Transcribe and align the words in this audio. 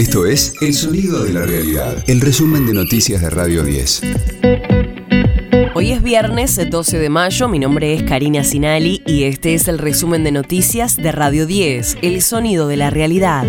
Esto 0.00 0.24
es 0.24 0.54
El 0.62 0.72
Sonido 0.72 1.22
de 1.24 1.34
la 1.34 1.44
Realidad, 1.44 2.02
el 2.06 2.22
resumen 2.22 2.64
de 2.64 2.72
noticias 2.72 3.20
de 3.20 3.28
Radio 3.28 3.64
10. 3.64 4.00
Hoy 5.74 5.92
es 5.92 6.02
viernes 6.02 6.58
12 6.70 6.98
de 6.98 7.10
mayo, 7.10 7.48
mi 7.48 7.58
nombre 7.58 7.92
es 7.92 8.04
Karina 8.04 8.42
Sinali 8.42 9.02
y 9.04 9.24
este 9.24 9.52
es 9.52 9.68
el 9.68 9.76
resumen 9.76 10.24
de 10.24 10.32
noticias 10.32 10.96
de 10.96 11.12
Radio 11.12 11.44
10, 11.44 11.98
El 12.00 12.22
Sonido 12.22 12.66
de 12.66 12.78
la 12.78 12.88
Realidad. 12.88 13.44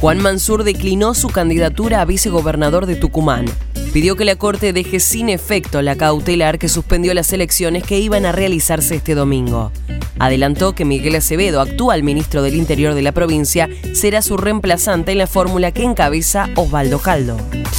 Juan 0.00 0.18
Mansur 0.20 0.64
declinó 0.64 1.14
su 1.14 1.28
candidatura 1.28 2.00
a 2.00 2.04
vicegobernador 2.04 2.86
de 2.86 2.96
Tucumán 2.96 3.46
pidió 3.94 4.16
que 4.16 4.24
la 4.24 4.34
Corte 4.34 4.72
deje 4.72 4.98
sin 4.98 5.28
efecto 5.28 5.80
la 5.80 5.94
cautelar 5.94 6.58
que 6.58 6.68
suspendió 6.68 7.14
las 7.14 7.32
elecciones 7.32 7.84
que 7.84 8.00
iban 8.00 8.26
a 8.26 8.32
realizarse 8.32 8.96
este 8.96 9.14
domingo. 9.14 9.70
Adelantó 10.18 10.74
que 10.74 10.84
Miguel 10.84 11.16
Acevedo, 11.16 11.60
actual 11.60 12.02
ministro 12.02 12.42
del 12.42 12.54
Interior 12.54 12.94
de 12.94 13.02
la 13.02 13.12
provincia, 13.12 13.68
será 13.94 14.22
su 14.22 14.36
reemplazante 14.36 15.12
en 15.12 15.18
la 15.18 15.26
fórmula 15.26 15.72
que 15.72 15.82
encabeza 15.82 16.48
Osvaldo 16.56 17.00
Caldo. 17.00 17.36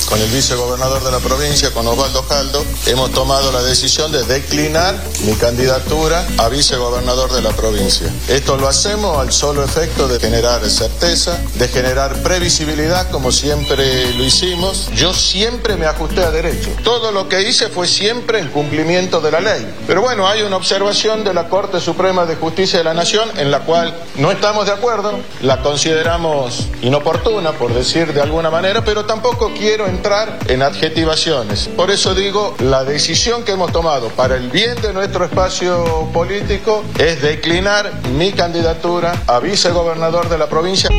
Con 0.09 0.21
el 0.21 0.29
vicegobernador 0.29 1.03
de 1.03 1.11
la 1.11 1.19
provincia, 1.19 1.71
con 1.71 1.87
Osvaldo 1.87 2.27
Caldo, 2.27 2.63
hemos 2.85 3.11
tomado 3.11 3.51
la 3.51 3.63
decisión 3.63 4.11
de 4.11 4.23
declinar 4.23 4.95
mi 5.25 5.33
candidatura 5.33 6.27
a 6.37 6.49
vicegobernador 6.49 7.31
de 7.31 7.41
la 7.41 7.51
provincia. 7.51 8.07
Esto 8.27 8.57
lo 8.57 8.67
hacemos 8.67 9.17
al 9.17 9.31
solo 9.31 9.63
efecto 9.63 10.07
de 10.07 10.19
generar 10.19 10.69
certeza, 10.69 11.39
de 11.55 11.67
generar 11.69 12.21
previsibilidad, 12.21 13.09
como 13.09 13.31
siempre 13.31 14.13
lo 14.13 14.23
hicimos. 14.23 14.89
Yo 14.93 15.13
siempre 15.13 15.75
me 15.75 15.85
ajusté 15.85 16.21
a 16.21 16.31
derecho. 16.31 16.69
Todo 16.83 17.11
lo 17.11 17.27
que 17.29 17.47
hice 17.47 17.69
fue 17.69 17.87
siempre 17.87 18.39
en 18.39 18.49
cumplimiento 18.49 19.21
de 19.21 19.31
la 19.31 19.39
ley. 19.39 19.65
Pero 19.87 20.01
bueno, 20.01 20.27
hay 20.27 20.41
una 20.41 20.57
observación 20.57 21.23
de 21.23 21.33
la 21.33 21.49
Corte 21.49 21.79
Suprema 21.79 22.24
de 22.25 22.35
Justicia 22.35 22.79
de 22.79 22.83
la 22.83 22.93
Nación 22.93 23.29
en 23.37 23.51
la 23.51 23.59
cual 23.61 23.93
no 24.17 24.31
estamos 24.31 24.65
de 24.65 24.71
acuerdo, 24.71 25.19
la 25.41 25.61
consideramos 25.61 26.67
inoportuna, 26.81 27.51
por 27.53 27.73
decir 27.73 28.13
de 28.13 28.21
alguna 28.21 28.49
manera, 28.49 28.83
pero 28.83 29.05
tampoco 29.05 29.51
quiero 29.57 29.87
entrar 29.87 30.39
en 30.47 30.61
adjetivaciones. 30.61 31.69
Por 31.75 31.91
eso 31.91 32.15
digo, 32.15 32.55
la 32.59 32.83
decisión 32.83 33.43
que 33.43 33.53
hemos 33.53 33.71
tomado 33.71 34.09
para 34.09 34.35
el 34.35 34.49
bien 34.49 34.81
de 34.81 34.93
nuestro 34.93 35.25
espacio 35.25 36.09
político 36.13 36.83
es 36.97 37.21
declinar 37.21 37.91
mi 38.17 38.31
candidatura 38.31 39.13
a 39.27 39.39
vicegobernador 39.39 40.29
de 40.29 40.37
la 40.37 40.47
provincia. 40.47 40.89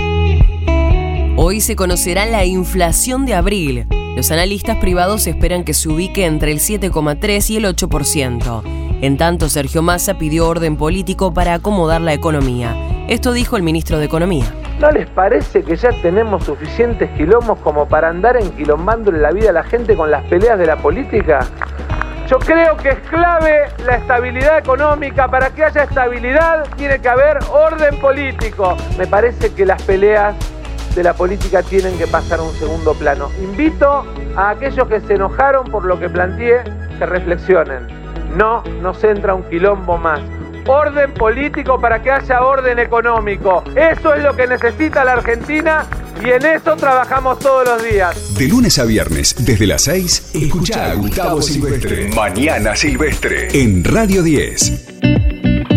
Hoy 1.38 1.60
se 1.60 1.76
conocerá 1.76 2.26
la 2.26 2.44
inflación 2.44 3.26
de 3.26 3.34
abril. 3.34 3.86
Los 4.16 4.30
analistas 4.30 4.78
privados 4.78 5.26
esperan 5.26 5.64
que 5.64 5.74
se 5.74 5.90
ubique 5.90 6.24
entre 6.24 6.50
el 6.50 6.60
7,3 6.60 7.50
y 7.50 7.56
el 7.56 7.64
8%. 7.66 8.85
En 9.02 9.18
tanto, 9.18 9.50
Sergio 9.50 9.82
Massa 9.82 10.14
pidió 10.14 10.48
orden 10.48 10.76
político 10.76 11.34
para 11.34 11.52
acomodar 11.52 12.00
la 12.00 12.14
economía. 12.14 12.74
Esto 13.08 13.32
dijo 13.32 13.58
el 13.58 13.62
ministro 13.62 13.98
de 13.98 14.06
Economía. 14.06 14.46
¿No 14.80 14.90
les 14.90 15.06
parece 15.10 15.62
que 15.62 15.76
ya 15.76 15.90
tenemos 16.00 16.44
suficientes 16.44 17.10
quilombos 17.10 17.58
como 17.58 17.86
para 17.86 18.08
andar 18.08 18.36
enquilombándole 18.36 19.18
la 19.18 19.32
vida 19.32 19.50
a 19.50 19.52
la 19.52 19.64
gente 19.64 19.94
con 19.94 20.10
las 20.10 20.24
peleas 20.24 20.58
de 20.58 20.66
la 20.66 20.76
política? 20.76 21.40
Yo 22.26 22.38
creo 22.38 22.76
que 22.78 22.88
es 22.88 22.98
clave 23.10 23.66
la 23.86 23.96
estabilidad 23.96 24.58
económica. 24.58 25.28
Para 25.28 25.50
que 25.50 25.64
haya 25.64 25.84
estabilidad 25.84 26.66
tiene 26.76 26.98
que 26.98 27.08
haber 27.08 27.38
orden 27.50 28.00
político. 28.00 28.76
Me 28.98 29.06
parece 29.06 29.52
que 29.52 29.66
las 29.66 29.80
peleas 29.82 30.34
de 30.94 31.02
la 31.02 31.12
política 31.12 31.62
tienen 31.62 31.96
que 31.98 32.06
pasar 32.06 32.38
a 32.38 32.42
un 32.42 32.52
segundo 32.54 32.94
plano. 32.94 33.28
Invito 33.42 34.04
a 34.36 34.50
aquellos 34.50 34.88
que 34.88 35.00
se 35.00 35.14
enojaron 35.14 35.66
por 35.70 35.84
lo 35.84 36.00
que 36.00 36.08
planteé 36.08 36.64
que 36.98 37.06
reflexionen. 37.06 37.95
No 38.36 38.62
nos 38.82 39.02
entra 39.02 39.34
un 39.34 39.44
quilombo 39.44 39.96
más. 39.96 40.20
Orden 40.66 41.14
político 41.14 41.80
para 41.80 42.02
que 42.02 42.10
haya 42.10 42.42
orden 42.42 42.78
económico. 42.78 43.64
Eso 43.74 44.12
es 44.12 44.22
lo 44.22 44.36
que 44.36 44.46
necesita 44.46 45.04
la 45.04 45.12
Argentina 45.14 45.86
y 46.22 46.28
en 46.28 46.44
eso 46.44 46.76
trabajamos 46.76 47.38
todos 47.38 47.66
los 47.66 47.82
días. 47.82 48.36
De 48.36 48.46
lunes 48.46 48.78
a 48.78 48.84
viernes, 48.84 49.34
desde 49.38 49.66
las 49.66 49.82
6, 49.82 50.32
escucha 50.34 50.90
a 50.90 50.94
Gustavo 50.96 51.40
Silvestre. 51.40 52.10
Mañana 52.14 52.76
Silvestre. 52.76 53.48
En 53.54 53.82
Radio 53.82 54.22
10. 54.22 54.98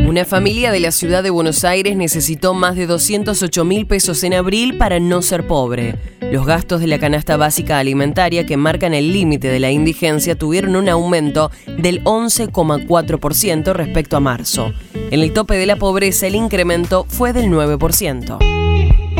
Una 0.06 0.26
familia 0.26 0.74
de 0.74 0.81
la 0.81 0.91
ciudad 0.91 1.24
de 1.24 1.30
Buenos 1.30 1.64
Aires 1.64 1.96
necesitó 1.96 2.53
más 2.53 2.76
de 2.76 2.88
208 2.88 3.64
mil 3.64 3.86
pesos 3.88 4.22
en 4.26 4.34
abril 4.34 4.78
para 4.78 5.00
no 5.00 5.22
ser 5.22 5.47
pobre. 5.47 5.96
Los 6.31 6.45
gastos 6.45 6.79
de 6.79 6.85
la 6.85 7.00
canasta 7.00 7.38
básica 7.38 7.79
alimentaria 7.79 8.45
que 8.45 8.56
marcan 8.56 8.94
el 8.94 9.12
límite 9.12 9.47
de 9.47 9.59
la 9.59 9.72
indigencia 9.72 10.38
tuvieron 10.38 10.75
un 10.75 10.88
aumento 10.88 11.50
del 11.66 12.03
11,4% 12.03 13.73
respecto 13.73 14.16
a 14.16 14.19
marzo. 14.19 14.72
En 14.94 15.22
el 15.22 15.34
tope 15.34 15.56
de 15.56 15.66
la 15.66 15.78
pobreza 15.78 16.28
el 16.28 16.35
incremento 16.35 17.07
fue 17.09 17.34
del 17.34 17.45
9%. 17.45 18.38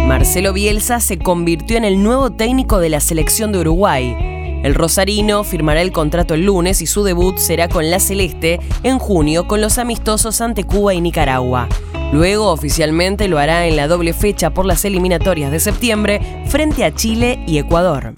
Marcelo 0.06 0.54
Bielsa 0.54 1.00
se 1.00 1.18
convirtió 1.18 1.78
en 1.78 1.86
el 1.86 2.04
nuevo 2.04 2.32
técnico 2.32 2.78
de 2.78 2.90
la 2.90 3.00
selección 3.00 3.52
de 3.52 3.60
Uruguay. 3.60 4.16
El 4.64 4.76
Rosarino 4.76 5.44
firmará 5.44 5.82
el 5.82 5.92
contrato 5.92 6.36
el 6.36 6.46
lunes 6.46 6.80
y 6.84 6.86
su 6.86 7.04
debut 7.04 7.38
será 7.38 7.70
con 7.70 7.90
la 7.90 8.00
Celeste 8.00 8.60
en 8.84 9.00
junio 9.00 9.48
con 9.48 9.62
los 9.62 9.80
amistosos 9.80 10.42
ante 10.42 10.64
Cuba 10.64 10.94
y 10.94 11.02
Nicaragua. 11.02 11.70
Luego 12.12 12.52
oficialmente 12.52 13.28
lo 13.28 13.38
hará 13.38 13.68
en 13.68 13.76
la 13.76 13.88
doble 13.88 14.14
fecha 14.14 14.50
por 14.50 14.66
las 14.66 14.84
eliminatorias 14.86 15.52
de 15.52 15.60
septiembre 15.60 16.44
frente 16.48 16.84
a 16.84 16.94
Chile 16.94 17.44
y 17.48 17.60
Ecuador. 17.60 18.14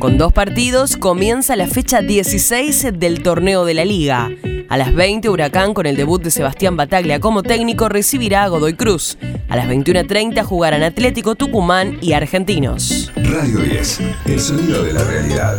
Con 0.00 0.18
dos 0.18 0.32
partidos 0.32 0.96
comienza 0.96 1.56
la 1.56 1.66
fecha 1.66 2.00
16 2.00 2.88
del 2.94 3.22
torneo 3.22 3.64
de 3.64 3.74
la 3.74 3.84
liga. 3.84 4.30
A 4.68 4.76
las 4.76 4.94
20 4.94 5.28
Huracán 5.28 5.74
con 5.74 5.86
el 5.86 5.96
debut 5.96 6.22
de 6.22 6.30
Sebastián 6.30 6.76
Bataglia 6.76 7.20
como 7.20 7.42
técnico 7.42 7.88
recibirá 7.88 8.44
a 8.44 8.48
Godoy 8.48 8.74
Cruz. 8.74 9.18
A 9.48 9.56
las 9.56 9.66
21.30 9.66 10.42
jugarán 10.44 10.82
Atlético 10.82 11.34
Tucumán 11.34 11.98
y 12.00 12.12
Argentinos. 12.12 13.12
Radio 13.16 13.58
10, 13.58 14.00
el 14.26 14.40
sonido 14.40 14.82
de 14.82 14.92
la 14.92 15.04
realidad. 15.04 15.58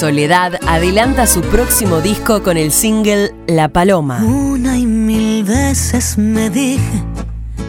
Soledad 0.00 0.54
adelanta 0.66 1.26
su 1.26 1.42
próximo 1.42 2.00
disco 2.00 2.42
con 2.42 2.56
el 2.56 2.72
single 2.72 3.34
La 3.46 3.68
Paloma. 3.68 4.24
Una 4.24 4.78
y 4.78 4.86
mil 4.86 5.44
veces 5.44 6.16
me 6.16 6.48
dije, 6.48 7.04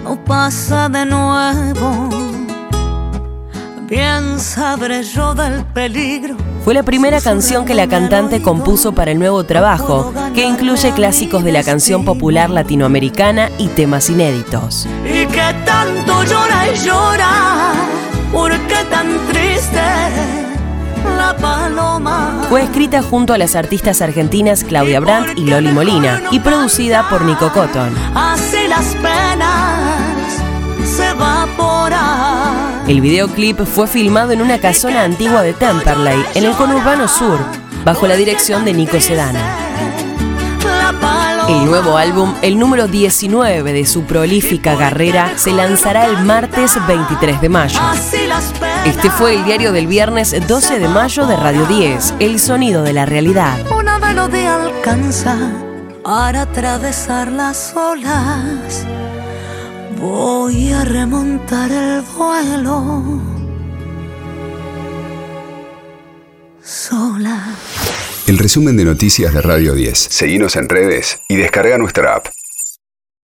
no 0.05 0.15
pasa 0.23 0.87
de 0.87 1.05
nuevo 1.05 2.09
Bien 3.85 4.39
sabré 4.39 5.03
yo 5.03 5.35
del 5.35 5.65
peligro. 5.73 6.37
Fue 6.63 6.73
la 6.73 6.83
primera 6.83 7.19
canción 7.19 7.65
que 7.65 7.75
la 7.75 7.87
cantante 7.87 8.41
compuso 8.41 8.93
para 8.93 9.11
el 9.11 9.19
nuevo 9.19 9.43
trabajo, 9.43 10.13
que 10.33 10.45
incluye 10.45 10.93
clásicos 10.93 11.43
de 11.43 11.51
la 11.51 11.65
canción 11.65 12.05
popular 12.05 12.49
latinoamericana 12.49 13.49
y 13.57 13.67
temas 13.67 14.09
inéditos. 14.09 14.87
Y 15.03 15.25
que 15.25 15.53
tanto 15.65 16.23
llora 16.23 16.71
y 16.73 16.77
llora, 16.77 17.73
¿por 18.31 18.51
qué 18.67 18.85
tan 18.89 19.19
triste? 19.27 19.81
La. 21.17 21.50
Fue 22.49 22.63
escrita 22.63 23.01
junto 23.01 23.33
a 23.33 23.38
las 23.38 23.55
artistas 23.55 24.01
argentinas 24.01 24.63
Claudia 24.63 24.99
Brandt 24.99 25.38
y 25.38 25.45
Loli 25.45 25.72
Molina 25.72 26.22
y 26.31 26.39
producida 26.39 27.07
por 27.09 27.23
Nico 27.23 27.51
Cotton. 27.51 27.95
Así 28.13 28.67
las 28.67 28.94
penas 28.95 30.41
se 30.83 31.07
evaporan. 31.09 32.83
El 32.88 32.99
videoclip 32.99 33.61
fue 33.61 33.88
filmado 33.88 34.31
en 34.31 34.41
una 34.41 34.59
casona 34.59 35.03
antigua 35.03 35.44
de 35.44 35.53
Temperley, 35.53 36.22
en 36.35 36.44
el 36.44 36.53
conurbano 36.53 37.07
sur, 37.07 37.39
bajo 37.85 38.05
la 38.05 38.16
dirección 38.16 38.66
de 38.66 38.73
Nico 38.73 38.99
Sedana. 38.99 39.39
El 41.47 41.66
nuevo 41.66 41.97
álbum, 41.97 42.33
el 42.41 42.59
número 42.59 42.88
19 42.88 43.73
de 43.73 43.85
su 43.85 44.03
prolífica 44.03 44.75
carrera, 44.75 45.38
se 45.38 45.51
lanzará 45.51 46.05
el 46.05 46.23
martes 46.25 46.78
23 46.85 47.39
de 47.41 47.49
mayo. 47.49 47.79
Este 48.85 49.09
fue 49.11 49.35
el 49.35 49.45
diario 49.45 49.71
del 49.71 49.87
viernes 49.87 50.35
12 50.47 50.79
de 50.79 50.87
mayo 50.87 51.27
de 51.27 51.35
Radio 51.35 51.65
10, 51.65 52.15
El 52.19 52.39
Sonido 52.39 52.83
de 52.83 52.93
la 52.93 53.05
Realidad. 53.05 53.59
Una 53.71 53.99
melodía 53.99 54.63
alcanza 54.63 55.37
para 56.03 56.41
atravesar 56.41 57.31
las 57.31 57.75
olas 57.75 58.85
Voy 59.99 60.72
a 60.72 60.83
remontar 60.83 61.72
el 61.72 62.01
vuelo 62.17 63.22
sola. 66.63 67.55
El 68.25 68.39
resumen 68.39 68.77
de 68.77 68.85
noticias 68.85 69.31
de 69.31 69.41
Radio 69.41 69.75
10. 69.75 69.95
Seguimos 69.95 70.55
en 70.55 70.67
redes 70.67 71.19
y 71.27 71.35
descarga 71.35 71.77
nuestra 71.77 72.16
app. 72.16 72.27